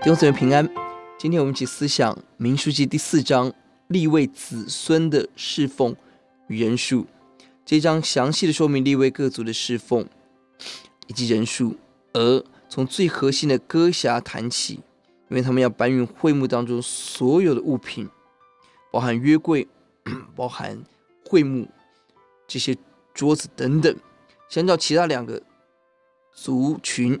[0.00, 0.66] 弟兄姊妹平安，
[1.18, 3.52] 今天我们一起思想民书记第四章
[3.88, 5.94] 立位子孙的侍奉
[6.46, 7.04] 与人数。
[7.66, 10.08] 这一章详细的说明立位各族的侍奉
[11.08, 11.76] 以及人数，
[12.12, 14.74] 而从最核心的歌辖谈起，
[15.28, 18.08] 因为他们要搬运会幕当中所有的物品，
[18.92, 19.66] 包含约柜，
[20.36, 20.80] 包含
[21.24, 21.68] 会幕
[22.46, 22.76] 这些
[23.12, 23.94] 桌子等等。
[24.48, 25.42] 相较其他两个
[26.32, 27.20] 族群，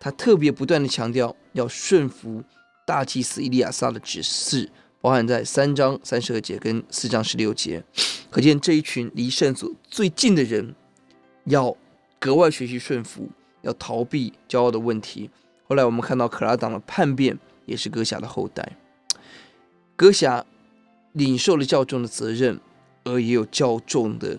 [0.00, 2.42] 他特别不断的强调要顺服
[2.86, 4.70] 大祭司伊利亚撒的指示，
[5.02, 7.84] 包含在三章三十二节跟四章十六节。
[8.30, 10.74] 可见这一群离圣所最近的人，
[11.44, 11.76] 要
[12.18, 13.28] 格外学习顺服，
[13.60, 15.28] 要逃避骄傲的问题。
[15.68, 18.76] 后来我们看到可拉党的叛变，也是歌辖的后代。
[19.96, 20.46] 歌辖
[21.12, 22.58] 领受了较重的责任，
[23.04, 24.38] 而也有较重的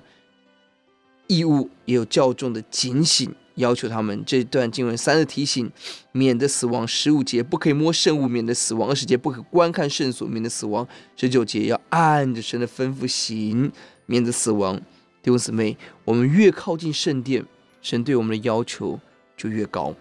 [1.27, 5.71] 义务，也有较重的警醒，要求他们这段经文三的提醒，
[6.11, 6.87] 免得死亡。
[6.87, 10.85] 十五节不可以摸圣物，免得死亡；二十节不可观看圣所，免得死亡；
[11.15, 13.71] 十九节要按着神的吩咐行，
[14.05, 14.77] 免得死亡。
[15.21, 17.45] 弟兄姊妹，我们越靠近圣殿，
[17.81, 18.99] 神对我们的要求
[19.37, 19.93] 就越高。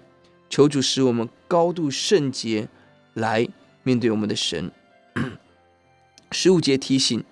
[0.48, 2.68] 求主使我们高度圣洁，
[3.14, 3.46] 来
[3.82, 4.70] 面对我们的神。
[6.32, 7.22] 十五节提醒，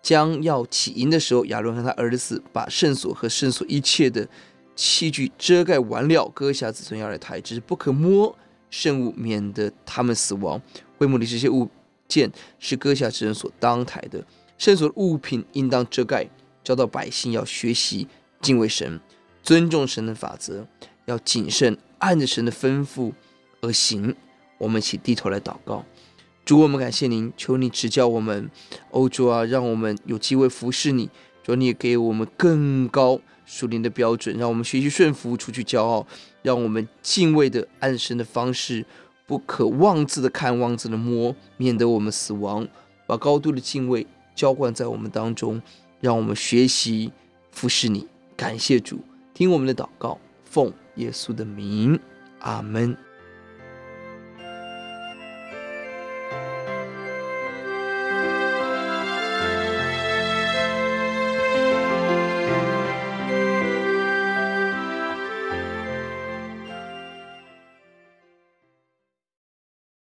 [0.00, 4.28] 将要起营的时候，亚伦和他儿子把圣所和圣所一切的。
[4.76, 8.36] 器具遮盖完了，歌辖子孙要来抬，只是不可摸
[8.70, 10.60] 圣物，免得他们死亡。
[10.98, 11.68] 会幕里这些物
[12.06, 14.24] 件是歌辖之人所当抬的，
[14.58, 16.28] 圣所的物品应当遮盖，
[16.62, 18.06] 教导百姓要学习
[18.40, 19.00] 敬畏神，
[19.42, 20.66] 尊重神的法则，
[21.06, 23.12] 要谨慎按着神的吩咐
[23.62, 24.14] 而行。
[24.58, 25.84] 我们一起低头来祷告，
[26.44, 28.50] 主，我们感谢您，求你指教我们，
[28.90, 31.10] 欧洲啊，让我们有机会服侍你，
[31.46, 33.20] 求你给我们更高。
[33.44, 36.04] 属灵的标准，让我们学习顺服，除去骄傲；
[36.42, 38.84] 让我们敬畏的按神的方式，
[39.24, 42.66] 不可妄自的看，妄自的摸，免得我们死亡。
[43.06, 44.04] 把高度的敬畏
[44.34, 45.62] 浇灌在我们当中，
[46.00, 47.12] 让我们学习
[47.52, 48.08] 服侍你。
[48.36, 48.98] 感谢主，
[49.32, 51.96] 听我们的祷告，奉耶稣的名，
[52.40, 52.96] 阿门。